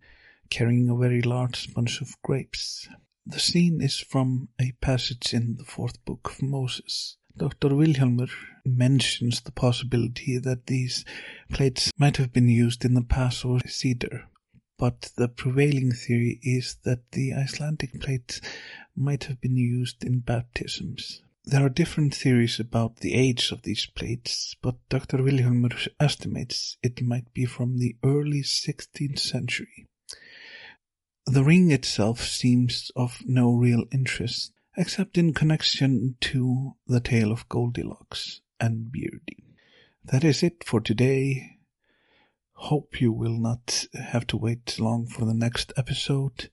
carrying 0.48 0.88
a 0.88 0.96
very 0.96 1.22
large 1.22 1.74
bunch 1.74 2.00
of 2.00 2.20
grapes. 2.22 2.88
The 3.26 3.40
scene 3.40 3.80
is 3.82 3.98
from 3.98 4.48
a 4.60 4.72
passage 4.80 5.34
in 5.34 5.56
the 5.56 5.64
fourth 5.64 6.04
book 6.04 6.30
of 6.30 6.42
Moses. 6.42 7.16
Dr. 7.38 7.68
Vilhjálmur 7.68 8.30
mentions 8.66 9.40
the 9.40 9.52
possibility 9.52 10.38
that 10.38 10.66
these 10.66 11.04
plates 11.52 11.92
might 11.96 12.16
have 12.16 12.32
been 12.32 12.48
used 12.48 12.84
in 12.84 12.94
the 12.94 13.02
Passover 13.02 13.60
Seder, 13.68 14.24
but 14.76 15.12
the 15.16 15.28
prevailing 15.28 15.92
theory 15.92 16.40
is 16.42 16.78
that 16.82 17.12
the 17.12 17.32
Icelandic 17.32 18.00
plates 18.00 18.40
might 18.96 19.24
have 19.24 19.40
been 19.40 19.56
used 19.56 20.02
in 20.02 20.18
baptisms. 20.18 21.22
There 21.44 21.64
are 21.64 21.68
different 21.70 22.12
theories 22.12 22.58
about 22.58 22.96
the 22.96 23.14
age 23.14 23.52
of 23.52 23.62
these 23.62 23.86
plates, 23.86 24.56
but 24.60 24.76
Dr. 24.88 25.18
Vilhjálmur 25.18 25.86
estimates 26.00 26.76
it 26.82 27.00
might 27.02 27.32
be 27.32 27.44
from 27.44 27.78
the 27.78 27.96
early 28.02 28.42
16th 28.42 29.20
century. 29.20 29.86
The 31.24 31.44
ring 31.44 31.70
itself 31.70 32.20
seems 32.20 32.90
of 32.96 33.22
no 33.24 33.54
real 33.54 33.84
interest, 33.92 34.52
except 34.78 35.18
in 35.18 35.34
connection 35.34 36.16
to 36.20 36.76
the 36.86 37.00
tale 37.00 37.32
of 37.32 37.48
Goldilocks 37.48 38.40
and 38.60 38.92
Beardy. 38.92 39.42
That 40.04 40.22
is 40.22 40.44
it 40.44 40.62
for 40.62 40.80
today. 40.80 41.58
Hope 42.52 43.00
you 43.00 43.10
will 43.12 43.36
not 43.36 43.86
have 43.92 44.24
to 44.28 44.36
wait 44.36 44.78
long 44.78 45.08
for 45.08 45.24
the 45.24 45.34
next 45.34 45.72
episode. 45.76 46.50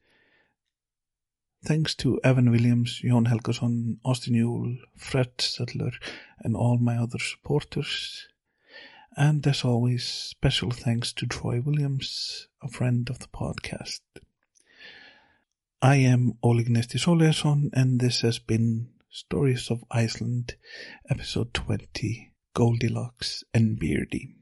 Thanks 1.63 1.93
to 1.95 2.19
Evan 2.23 2.49
Williams, 2.49 2.99
Jon 3.05 3.25
Helgason, 3.25 3.99
Austin 4.03 4.33
Yule, 4.33 4.75
Fred 4.97 5.39
Settler, 5.39 5.91
and 6.39 6.55
all 6.55 6.79
my 6.79 6.97
other 6.97 7.19
supporters. 7.19 8.27
And 9.15 9.45
as 9.45 9.63
always, 9.63 10.03
special 10.03 10.71
thanks 10.71 11.13
to 11.13 11.27
Troy 11.27 11.61
Williams, 11.61 12.47
a 12.63 12.69
friend 12.69 13.07
of 13.07 13.19
the 13.19 13.27
podcast. 13.27 14.01
I 15.85 15.97
am 15.97 16.33
Oleg 16.41 16.67
Nesti 16.67 17.69
and 17.73 17.99
this 17.99 18.21
has 18.21 18.39
been 18.39 18.87
Stories 19.11 19.69
of 19.69 19.83
Iceland, 19.91 20.55
episode 21.11 21.53
20 21.53 22.33
Goldilocks 22.55 23.43
and 23.53 23.77
Beardy. 23.77 24.33